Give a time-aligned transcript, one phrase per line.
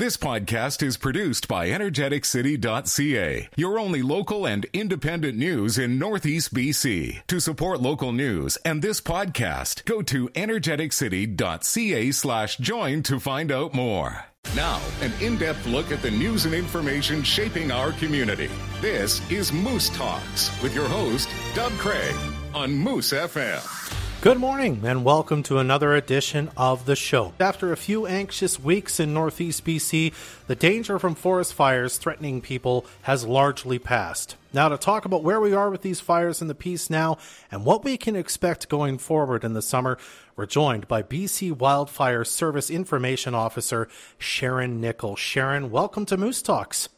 [0.00, 7.26] This podcast is produced by energeticcity.ca, your only local and independent news in Northeast BC.
[7.26, 13.74] To support local news and this podcast, go to energeticcity.ca slash join to find out
[13.74, 14.24] more.
[14.56, 18.48] Now, an in-depth look at the news and information shaping our community.
[18.80, 22.16] This is Moose Talks with your host, Doug Craig
[22.54, 23.89] on Moose FM.
[24.22, 27.32] Good morning and welcome to another edition of the show.
[27.40, 30.12] After a few anxious weeks in Northeast BC,
[30.46, 34.36] the danger from forest fires threatening people has largely passed.
[34.52, 37.16] Now, to talk about where we are with these fires in the Peace now
[37.50, 39.96] and what we can expect going forward in the summer,
[40.36, 45.16] we're joined by BC Wildfire Service Information Officer Sharon Nickel.
[45.16, 46.90] Sharon, welcome to Moose Talks.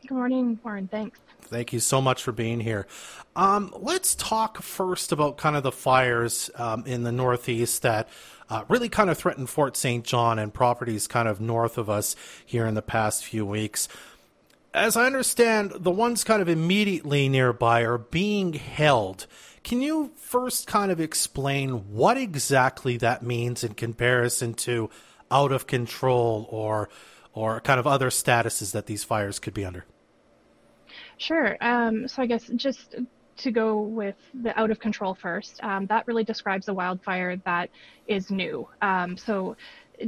[0.00, 0.88] Good morning, Warren.
[0.88, 1.20] Thanks.
[1.54, 2.84] Thank you so much for being here.
[3.36, 8.08] Um, let's talk first about kind of the fires um, in the Northeast that
[8.50, 10.04] uh, really kind of threatened Fort St.
[10.04, 13.86] John and properties kind of north of us here in the past few weeks.
[14.74, 19.28] As I understand, the ones kind of immediately nearby are being held.
[19.62, 24.90] Can you first kind of explain what exactly that means in comparison to
[25.30, 26.88] out of control or
[27.32, 29.84] or kind of other statuses that these fires could be under?
[31.18, 31.56] Sure.
[31.60, 32.96] Um, so I guess just
[33.36, 37.70] to go with the out of control first, um, that really describes a wildfire that
[38.06, 38.68] is new.
[38.80, 39.56] Um, so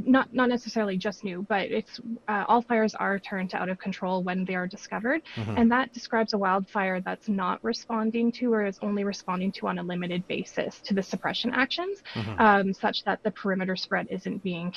[0.05, 3.79] not not necessarily just new, but it's uh, all fires are turned to out of
[3.79, 5.57] control when they are discovered, mm-hmm.
[5.57, 9.79] and that describes a wildfire that's not responding to or is only responding to on
[9.79, 12.39] a limited basis to the suppression actions, mm-hmm.
[12.41, 14.71] um, such that the perimeter spread isn't being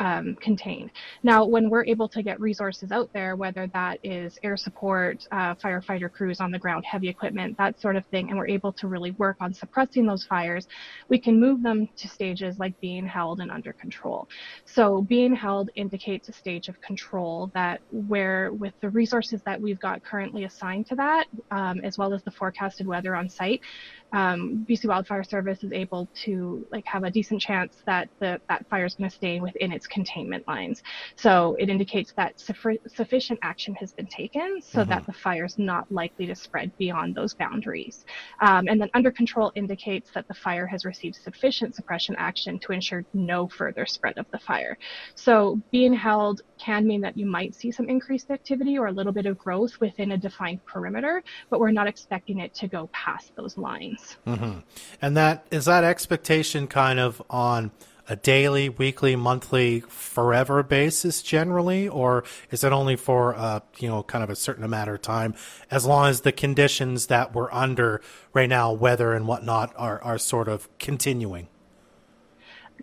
[0.00, 0.90] um, contained.
[1.22, 5.54] Now, when we're able to get resources out there, whether that is air support, uh,
[5.54, 8.88] firefighter crews on the ground, heavy equipment, that sort of thing, and we're able to
[8.88, 10.66] really work on suppressing those fires,
[11.08, 14.26] we can move them to stages like being held and under control.
[14.64, 19.80] So being held indicates a stage of control that where with the resources that we've
[19.80, 23.60] got currently assigned to that, um, as well as the forecasted weather on site,
[24.12, 28.66] um, BC Wildfire Service is able to like have a decent chance that the that
[28.68, 30.82] fire is going to stay within its containment lines.
[31.16, 34.90] So it indicates that sufficient action has been taken so mm-hmm.
[34.90, 38.04] that the fire is not likely to spread beyond those boundaries.
[38.40, 42.72] Um, and then under control indicates that the fire has received sufficient suppression action to
[42.72, 44.78] ensure no further spread of the fire.
[45.14, 49.12] So being held can mean that you might see some increased activity or a little
[49.12, 53.34] bit of growth within a defined perimeter, but we're not expecting it to go past
[53.36, 54.16] those lines.
[54.26, 54.60] Mm-hmm.
[55.02, 57.70] And that is that expectation kind of on
[58.10, 64.02] a daily, weekly, monthly, forever basis generally, or is it only for uh, you know
[64.02, 65.32] kind of a certain amount of time,
[65.70, 68.02] as long as the conditions that we're under
[68.34, 71.46] right now, weather and whatnot, are are sort of continuing?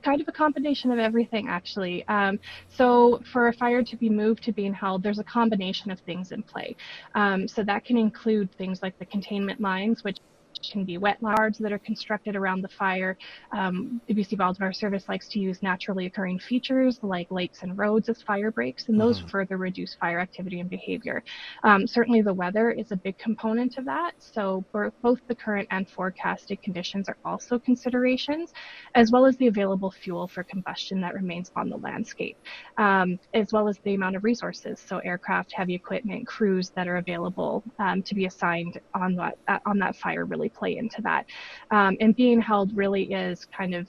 [0.03, 2.07] kind of a combination of everything actually.
[2.07, 2.39] Um,
[2.69, 6.31] so for a fire to be moved to being held there's a combination of things
[6.31, 6.75] in play.
[7.15, 10.19] Um, so that can include things like the containment lines which
[10.61, 13.17] can be wet lards that are constructed around the fire.
[13.51, 18.09] Um, the BC Wildfire Service likes to use naturally occurring features like lakes and roads
[18.09, 19.27] as fire breaks, and those mm-hmm.
[19.27, 21.23] further reduce fire activity and behavior.
[21.63, 24.13] Um, certainly, the weather is a big component of that.
[24.19, 24.63] So,
[25.01, 28.53] both the current and forecasted conditions are also considerations,
[28.95, 32.37] as well as the available fuel for combustion that remains on the landscape,
[32.77, 34.79] um, as well as the amount of resources.
[34.85, 39.79] So, aircraft, heavy equipment, crews that are available um, to be assigned on that on
[39.79, 41.25] that fire really really play into that.
[41.71, 43.87] Um, and being held really is kind of,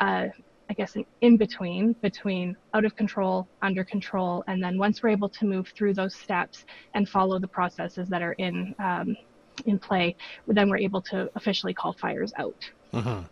[0.00, 0.28] uh,
[0.68, 5.10] I guess, an in between between out of control, under control, and then once we're
[5.10, 9.16] able to move through those steps and follow the processes that are in um,
[9.66, 10.16] in play,
[10.46, 12.70] then we're able to officially call fires out.
[12.94, 13.22] Mm-hmm.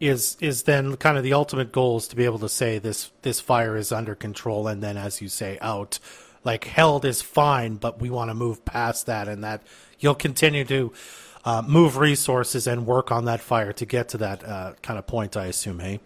[0.00, 3.12] Is is then kind of the ultimate goal is to be able to say this
[3.22, 5.98] this fire is under control, and then as you say out,
[6.42, 9.62] like held is fine, but we want to move past that, and that
[10.00, 10.92] you'll continue to
[11.44, 15.06] uh, move resources and work on that fire to get to that uh, kind of
[15.06, 16.00] point, I assume, hey?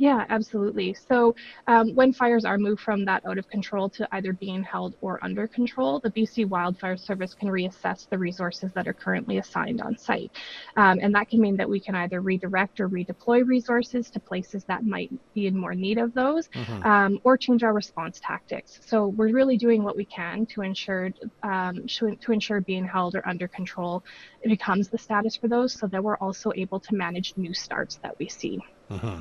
[0.00, 0.94] Yeah, absolutely.
[0.94, 1.34] So
[1.66, 5.22] um, when fires are moved from that out of control to either being held or
[5.22, 9.98] under control, the BC Wildfire Service can reassess the resources that are currently assigned on
[9.98, 10.30] site.
[10.78, 14.64] Um, and that can mean that we can either redirect or redeploy resources to places
[14.64, 16.82] that might be in more need of those, mm-hmm.
[16.82, 18.80] um, or change our response tactics.
[18.82, 21.10] So we're really doing what we can to ensure
[21.42, 24.02] um, to ensure being held or under control
[24.44, 28.18] becomes the status for those, so that we're also able to manage new starts that
[28.18, 28.62] we see.
[28.90, 29.20] Mm-hmm.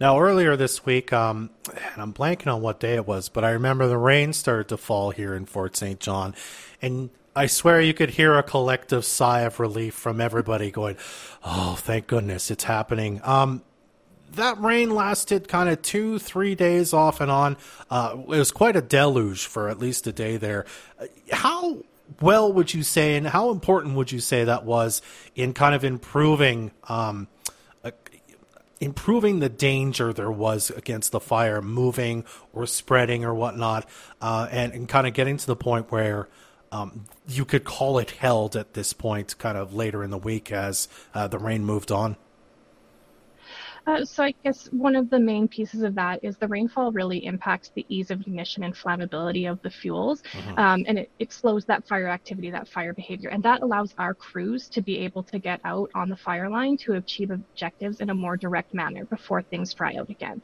[0.00, 1.50] Now, earlier this week, um,
[1.92, 4.76] and I'm blanking on what day it was, but I remember the rain started to
[4.76, 6.00] fall here in Fort St.
[6.00, 6.34] John,
[6.82, 10.96] and I swear you could hear a collective sigh of relief from everybody going,
[11.44, 13.62] "Oh, thank goodness it's happening." Um,
[14.32, 17.56] that rain lasted kind of two, three days off and on.
[17.90, 20.64] Uh, it was quite a deluge for at least a day there.
[21.00, 21.78] Uh, how
[22.20, 25.02] well would you say, and how important would you say that was
[25.34, 27.28] in kind of improving, um,
[28.84, 33.88] improving the danger there was against the fire moving or spreading or whatnot,
[34.20, 36.28] uh, and, and kind of getting to the point where
[36.70, 40.52] um, you could call it held at this point, kind of later in the week
[40.52, 42.16] as uh, the rain moved on?
[43.86, 47.24] Uh, so I guess one of the main pieces of that is the rainfall really
[47.26, 50.58] impacts the ease of ignition and flammability of the fuels, mm-hmm.
[50.58, 54.14] um, and it, it slows that fire activity, that fire behavior, and that allows our
[54.14, 58.10] crews to be able to get out on the fire line to achieve objectives in
[58.10, 60.40] a more direct manner before things dry out again.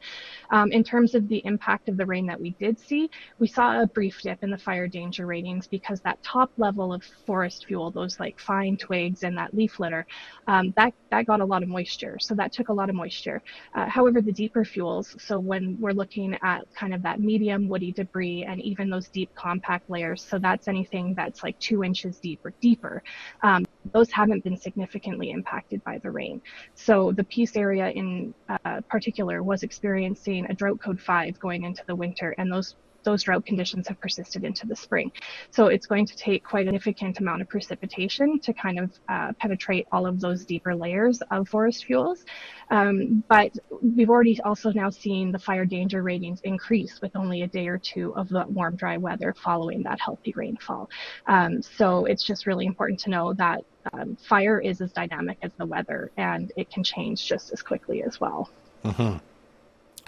[0.51, 3.09] Um, in terms of the impact of the rain that we did see,
[3.39, 7.03] we saw a brief dip in the fire danger ratings because that top level of
[7.25, 10.05] forest fuel, those like fine twigs and that leaf litter,
[10.47, 13.30] um, that that got a lot of moisture, so that took a lot of moisture
[13.31, 13.43] moisture.
[13.75, 17.91] Uh, however, the deeper fuels, so when we're looking at kind of that medium woody
[17.91, 22.39] debris and even those deep compact layers, so that's anything that's like two inches deep
[22.43, 23.03] or deeper,
[23.43, 26.41] um, those haven't been significantly impacted by the rain.
[26.75, 31.83] So the Peace area in uh, particular was experiencing a drought code five going into
[31.87, 35.11] the winter, and those those drought conditions have persisted into the spring.
[35.51, 39.33] So it's going to take quite a significant amount of precipitation to kind of uh,
[39.39, 42.25] penetrate all of those deeper layers of forest fuels.
[42.69, 43.51] Um, but
[43.81, 47.77] we've already also now seen the fire danger ratings increase with only a day or
[47.77, 50.89] two of the warm, dry weather following that healthy rainfall.
[51.27, 53.63] Um, so it's just really important to know that
[53.93, 58.03] um, fire is as dynamic as the weather and it can change just as quickly
[58.03, 58.49] as well.
[58.85, 59.17] Mm-hmm.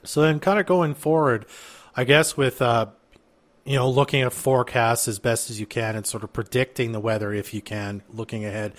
[0.06, 1.46] So then, kind of going forward,
[1.96, 2.88] I guess with uh,
[3.66, 7.00] you know looking at forecasts as best as you can and sort of predicting the
[7.00, 8.74] weather if you can, looking ahead,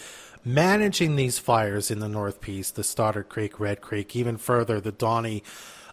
[0.45, 4.93] managing these fires in the North Peace, the Stoddart Creek, Red Creek, even further the
[4.93, 5.43] Donnie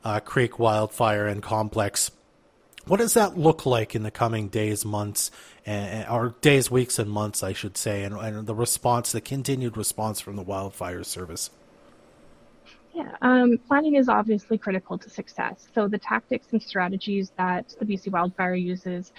[0.03, 2.11] uh, Creek wildfire and complex.
[2.85, 5.29] What does that look like in the coming days, months,
[5.67, 9.77] and, or days, weeks, and months, I should say, and, and the response, the continued
[9.77, 11.51] response from the wildfire service?
[12.93, 15.67] Yeah, um, planning is obviously critical to success.
[15.73, 19.11] So the tactics and strategies that the BC Wildfire uses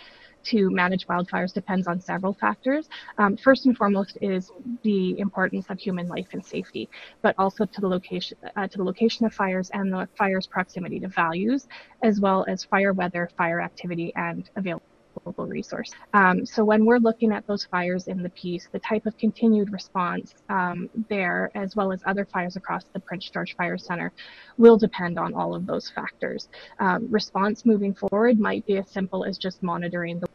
[0.44, 2.88] to manage wildfires depends on several factors.
[3.18, 4.50] Um, first and foremost is
[4.82, 6.90] the importance of human life and safety,
[7.22, 11.00] but also to the location uh, to the location of fires and the fire's proximity
[11.00, 11.66] to values,
[12.02, 14.91] as well as fire weather, fire activity, and availability
[15.36, 15.90] resource.
[16.14, 19.72] Um, so when we're looking at those fires in the Peace, the type of continued
[19.72, 24.12] response um, there, as well as other fires across the Prince George Fire Center,
[24.58, 26.48] will depend on all of those factors.
[26.80, 30.26] Um, response moving forward might be as simple as just monitoring the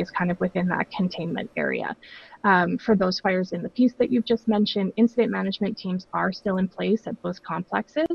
[0.00, 1.96] is kind of within that containment area.
[2.42, 6.32] Um, for those fires in the Peace that you've just mentioned, incident management teams are
[6.32, 8.06] still in place at both complexes,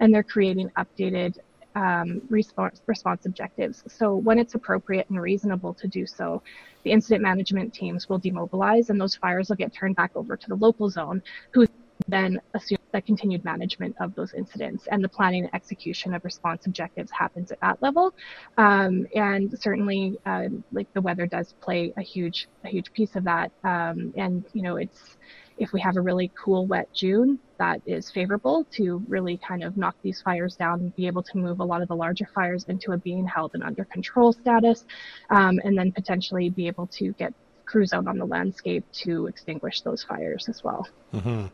[0.00, 1.38] and they're creating updated
[1.76, 3.84] um, response, response objectives.
[3.86, 6.42] So when it's appropriate and reasonable to do so,
[6.82, 10.48] the incident management teams will demobilize and those fires will get turned back over to
[10.48, 11.66] the local zone who
[12.08, 16.66] then assume the continued management of those incidents and the planning and execution of response
[16.66, 18.14] objectives happens at that level.
[18.56, 23.24] Um, and certainly, uh, like the weather does play a huge, a huge piece of
[23.24, 23.50] that.
[23.64, 25.16] Um, and you know, it's
[25.58, 29.76] if we have a really cool, wet June, that is favorable to really kind of
[29.76, 32.64] knock these fires down and be able to move a lot of the larger fires
[32.68, 34.84] into a being held and under control status,
[35.30, 37.32] um, and then potentially be able to get
[37.64, 40.88] crews out on the landscape to extinguish those fires as well.
[41.12, 41.46] Mm-hmm.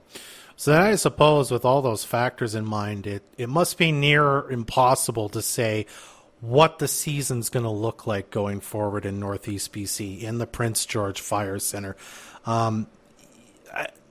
[0.56, 5.28] So I suppose with all those factors in mind, it, it must be near impossible
[5.30, 5.87] to say
[6.40, 10.85] what the season's going to look like going forward in Northeast BC in the Prince
[10.85, 11.97] George Fire Center.
[12.44, 12.88] Um,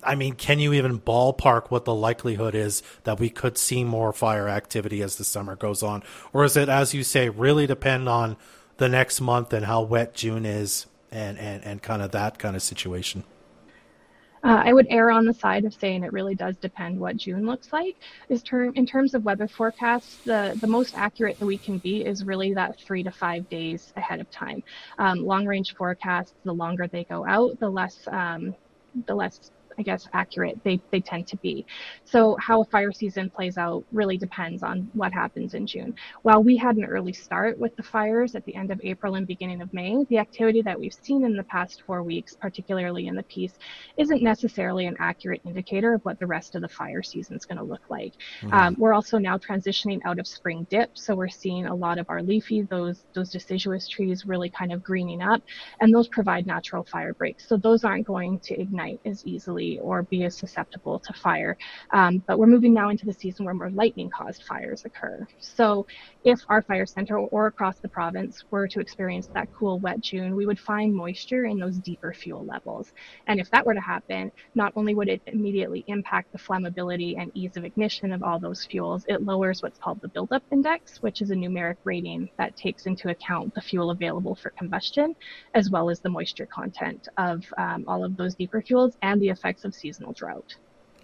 [0.03, 4.13] I mean, can you even ballpark what the likelihood is that we could see more
[4.13, 6.03] fire activity as the summer goes on?
[6.34, 8.38] Or is it, as you say, really depend on
[8.77, 12.55] the next month and how wet June is and, and, and kind of that kind
[12.55, 13.24] of situation?
[14.43, 17.46] Uh, I would err on the side of saying it really does depend what June
[17.46, 17.96] looks like.
[18.43, 22.24] Term in terms of weather forecasts, the the most accurate that we can be is
[22.24, 24.63] really that three to five days ahead of time.
[24.98, 28.55] Um, long range forecasts, the longer they go out, the less um,
[29.05, 31.65] the less I guess, accurate they, they tend to be.
[32.03, 35.95] So how a fire season plays out really depends on what happens in June.
[36.21, 39.25] While we had an early start with the fires at the end of April and
[39.25, 43.15] beginning of May, the activity that we've seen in the past four weeks, particularly in
[43.15, 43.57] the Peace,
[43.97, 47.57] isn't necessarily an accurate indicator of what the rest of the fire season is going
[47.57, 48.13] to look like.
[48.41, 48.53] Mm-hmm.
[48.53, 52.07] Um, we're also now transitioning out of spring dip, so we're seeing a lot of
[52.07, 55.41] our leafy, those those deciduous trees really kind of greening up,
[55.79, 57.47] and those provide natural fire breaks.
[57.47, 61.57] So those aren't going to ignite as easily or be as susceptible to fire.
[61.91, 65.25] Um, but we're moving now into the season where more lightning caused fires occur.
[65.39, 65.85] So
[66.23, 70.35] if our fire center or across the province were to experience that cool, wet June,
[70.35, 72.91] we would find moisture in those deeper fuel levels.
[73.27, 77.31] And if that were to happen, not only would it immediately impact the flammability and
[77.33, 81.21] ease of ignition of all those fuels, it lowers what's called the buildup index, which
[81.21, 85.15] is a numeric rating that takes into account the fuel available for combustion,
[85.53, 89.29] as well as the moisture content of um, all of those deeper fuels and the
[89.51, 90.55] effects of seasonal drought.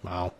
[0.03, 0.33] Wow.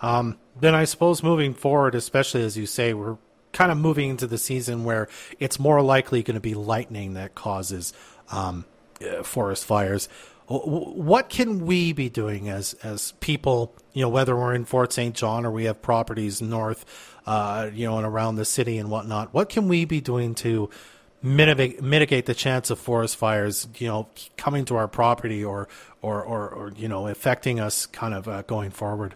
[0.00, 3.18] Um, then I suppose moving forward, especially as you say, we're
[3.52, 5.08] kind of moving into the season where
[5.40, 7.92] it's more likely going to be lightning that causes
[8.30, 8.64] um,
[9.04, 10.08] uh, forest fires.
[10.46, 15.14] What can we be doing as as people, you know, whether we're in Fort St.
[15.14, 16.84] John or we have properties north,
[17.24, 19.32] uh, you know, and around the city and whatnot?
[19.32, 20.68] What can we be doing to
[21.22, 25.68] mitigate the chance of forest fires, you know, coming to our property or
[26.02, 29.14] or or, or you know, affecting us kind of uh, going forward?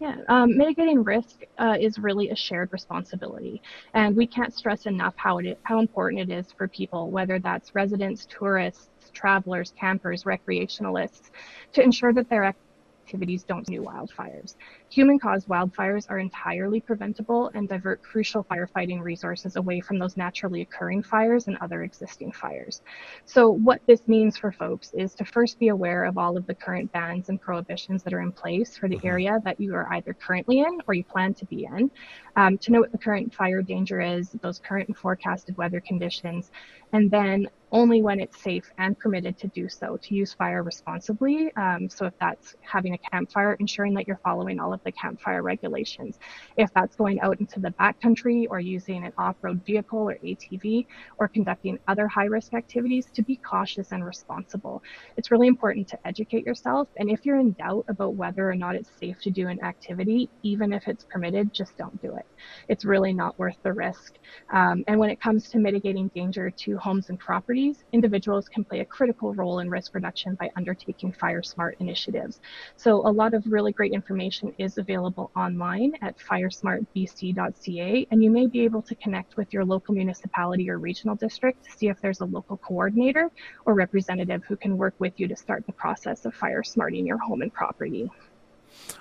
[0.00, 3.62] Yeah, um, mitigating risk uh, is really a shared responsibility,
[3.94, 7.74] and we can't stress enough how it how important it is for people, whether that's
[7.74, 11.30] residents, tourists, travelers, campers, recreationalists,
[11.72, 14.56] to ensure that their activities don't new wildfires.
[14.94, 20.60] Human caused wildfires are entirely preventable and divert crucial firefighting resources away from those naturally
[20.60, 22.80] occurring fires and other existing fires.
[23.24, 26.54] So, what this means for folks is to first be aware of all of the
[26.54, 29.08] current bans and prohibitions that are in place for the mm-hmm.
[29.08, 31.90] area that you are either currently in or you plan to be in,
[32.36, 36.52] um, to know what the current fire danger is, those current and forecasted weather conditions,
[36.92, 41.52] and then only when it's safe and permitted to do so to use fire responsibly.
[41.56, 45.42] Um, so, if that's having a campfire, ensuring that you're following all of the campfire
[45.42, 46.18] regulations.
[46.56, 50.86] If that's going out into the backcountry or using an off-road vehicle or ATV
[51.18, 54.82] or conducting other high-risk activities, to be cautious and responsible.
[55.16, 56.88] It's really important to educate yourself.
[56.96, 60.30] And if you're in doubt about whether or not it's safe to do an activity,
[60.42, 62.26] even if it's permitted, just don't do it.
[62.68, 64.14] It's really not worth the risk.
[64.52, 68.80] Um, and when it comes to mitigating danger to homes and properties, individuals can play
[68.80, 72.40] a critical role in risk reduction by undertaking fire smart initiatives.
[72.76, 78.46] So a lot of really great information is available online at firesmartbc.ca, and you may
[78.46, 82.20] be able to connect with your local municipality or regional district to see if there's
[82.20, 83.30] a local coordinator
[83.64, 87.18] or representative who can work with you to start the process of fire smarting your
[87.18, 88.10] home and property.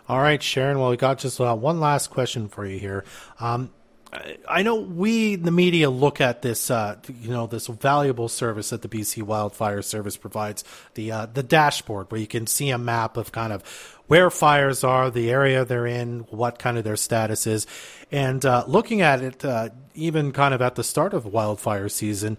[0.07, 0.79] All right, Sharon.
[0.79, 3.03] Well, we got just uh, one last question for you here.
[3.39, 3.71] Um,
[4.47, 8.81] I know we, the media, look at this, uh, you know, this valuable service that
[8.81, 13.17] the BC Wildfire Service provides the uh, the dashboard, where you can see a map
[13.17, 13.63] of kind of
[14.07, 17.65] where fires are, the area they're in, what kind of their status is,
[18.11, 22.37] and uh, looking at it, uh, even kind of at the start of wildfire season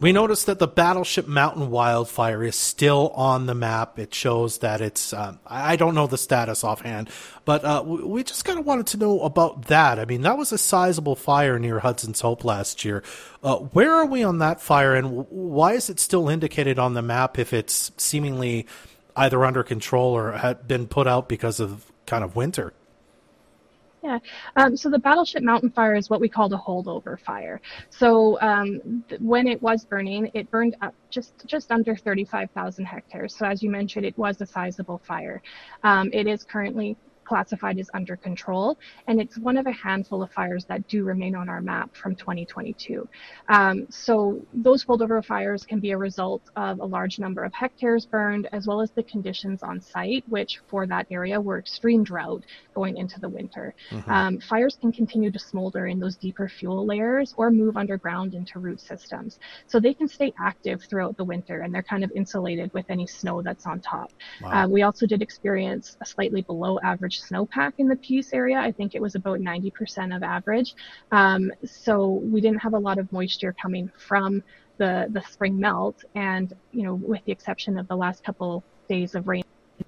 [0.00, 3.98] we noticed that the Battleship Mountain wildfire is still on the map.
[3.98, 7.10] It shows that it's, um, I don't know the status offhand,
[7.44, 9.98] but uh, we just kind of wanted to know about that.
[9.98, 13.02] I mean, that was a sizable fire near Hudson's Hope last year.
[13.42, 17.02] Uh, where are we on that fire, and why is it still indicated on the
[17.02, 18.66] map if it's seemingly
[19.16, 22.72] either under control or had been put out because of kind of winter?
[24.08, 24.20] Yeah.
[24.56, 27.60] Um, so the Battleship Mountain fire is what we call the holdover fire.
[27.90, 33.36] So um, th- when it was burning, it burned up just just under 35,000 hectares.
[33.36, 35.42] So as you mentioned, it was a sizable fire.
[35.82, 36.96] Um, it is currently
[37.28, 41.34] classified as under control, and it's one of a handful of fires that do remain
[41.34, 43.06] on our map from 2022.
[43.48, 48.06] Um, so those holdover fires can be a result of a large number of hectares
[48.06, 52.44] burned, as well as the conditions on site, which for that area were extreme drought
[52.74, 53.74] going into the winter.
[53.90, 54.10] Mm-hmm.
[54.10, 58.58] Um, fires can continue to smolder in those deeper fuel layers or move underground into
[58.58, 59.38] root systems.
[59.66, 63.06] So they can stay active throughout the winter, and they're kind of insulated with any
[63.06, 64.10] snow that's on top.
[64.40, 64.64] Wow.
[64.64, 68.58] Uh, we also did experience a slightly below average snowpack in the Peace area.
[68.58, 70.74] I think it was about 90% of average.
[71.12, 74.42] Um, so we didn't have a lot of moisture coming from
[74.78, 76.04] the, the spring melt.
[76.14, 79.42] And, you know, with the exception of the last couple days of rain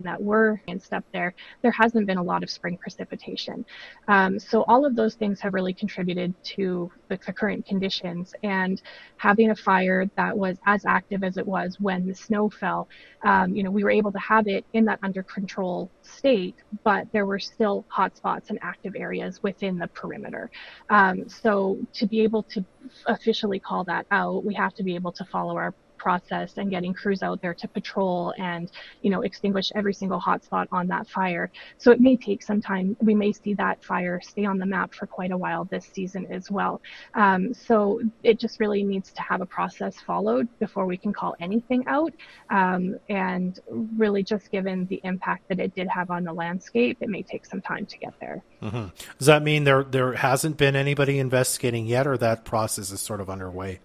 [0.05, 3.65] that were and up there, there hasn't been a lot of spring precipitation.
[4.09, 8.35] Um, so all of those things have really contributed to the, the, current conditions.
[8.43, 8.81] And
[9.17, 12.89] having a fire that was as active as it was when the snow fell,
[13.25, 17.07] um, you know, we were able to have it in that under control state, but
[17.13, 20.51] there were still hot spots and active areas within the perimeter.
[20.89, 22.65] Um, so to be able to
[23.07, 25.75] officially call that out, we have to be able to follow our
[26.07, 28.65] process and getting crews out there to patrol and,
[29.03, 31.47] you know, extinguish every single hotspot on that fire.
[31.79, 32.97] So it may take some time.
[33.01, 36.27] We may see that fire stay on the map for quite a while this season
[36.31, 36.81] as well.
[37.15, 41.37] Um, so it just really needs to have a process followed before we can call
[41.39, 42.13] anything out.
[42.49, 43.59] Um, and
[43.97, 47.45] really, just given the impact that it did have on the landscape, it may take
[47.45, 48.43] some time to get there.
[48.63, 48.87] Mm-hmm.
[49.19, 53.21] Does that mean there there hasn't been anybody investigating yet, or that process is sort
[53.21, 53.81] of underway?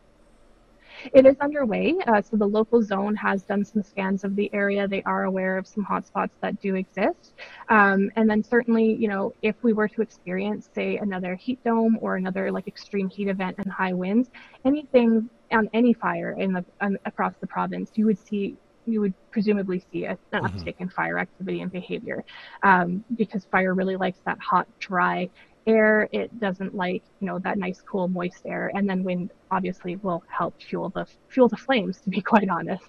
[1.13, 1.95] It is underway.
[2.07, 4.87] Uh, so the local zone has done some scans of the area.
[4.87, 7.33] They are aware of some hotspots that do exist.
[7.69, 11.97] Um, and then certainly, you know, if we were to experience, say, another heat dome
[12.01, 14.29] or another like extreme heat event and high winds,
[14.63, 18.57] anything on any fire in the um, across the province, you would see
[18.87, 20.45] you would presumably see a, an mm-hmm.
[20.45, 22.23] uptick in fire activity and behavior
[22.63, 25.29] um, because fire really likes that hot, dry
[25.67, 26.09] air.
[26.11, 28.71] It doesn't like, you know, that nice, cool, moist air.
[28.73, 32.01] And then wind obviously will help fuel the fuel the flames.
[32.01, 32.83] To be quite honest.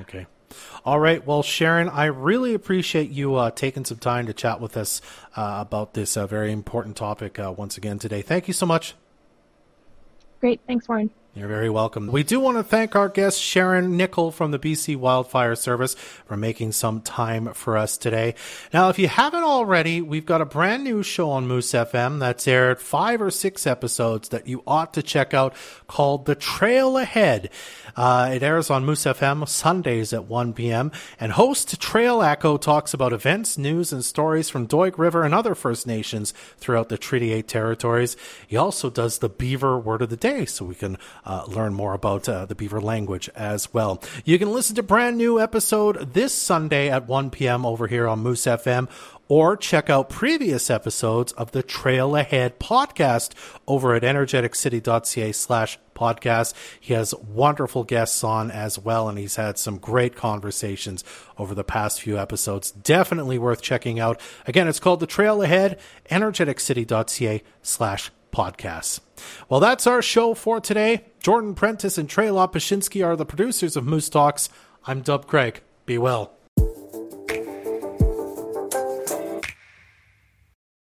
[0.00, 0.26] Okay.
[0.84, 1.24] All right.
[1.26, 5.00] Well, Sharon, I really appreciate you uh, taking some time to chat with us
[5.36, 8.22] uh, about this uh, very important topic uh, once again today.
[8.22, 8.94] Thank you so much.
[10.40, 10.60] Great.
[10.66, 11.10] Thanks, Warren.
[11.38, 12.08] You're very welcome.
[12.08, 16.36] We do want to thank our guest, Sharon Nickel from the BC Wildfire Service, for
[16.36, 18.34] making some time for us today.
[18.74, 22.48] Now, if you haven't already, we've got a brand new show on Moose FM that's
[22.48, 25.54] aired five or six episodes that you ought to check out
[25.86, 27.50] called The Trail Ahead.
[27.94, 30.90] Uh, it airs on Moose FM Sundays at 1 p.m.
[31.18, 35.54] And host Trail Echo talks about events, news, and stories from Doig River and other
[35.54, 38.16] First Nations throughout the Treaty 8 territories.
[38.46, 40.96] He also does the Beaver Word of the Day, so we can
[41.28, 44.02] uh, learn more about uh, the Beaver language as well.
[44.24, 47.64] You can listen to brand new episode this Sunday at 1 p.m.
[47.66, 48.88] over here on Moose FM
[49.28, 53.32] or check out previous episodes of the Trail Ahead podcast
[53.66, 56.54] over at energeticcity.ca slash podcast.
[56.80, 61.04] He has wonderful guests on as well, and he's had some great conversations
[61.36, 62.70] over the past few episodes.
[62.70, 64.20] Definitely worth checking out.
[64.46, 65.78] Again, it's called The Trail Ahead,
[66.10, 69.00] energeticcity.ca slash podcasts.
[69.48, 71.04] Well, that's our show for today.
[71.20, 74.48] Jordan Prentice and Trey Lopushinsky are the producers of Moose Talks.
[74.86, 75.60] I'm Dub Craig.
[75.86, 76.32] Be well.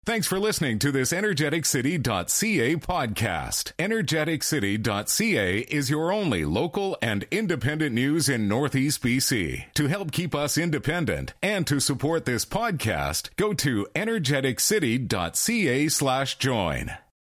[0.07, 3.73] Thanks for listening to this energeticcity.ca podcast.
[3.79, 9.73] Energeticcity.ca is your only local and independent news in Northeast BC.
[9.73, 16.93] To help keep us independent and to support this podcast, go to energeticcity.ca slash join.